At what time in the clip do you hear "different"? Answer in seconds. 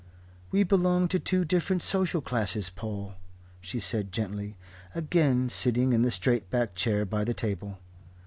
1.45-1.83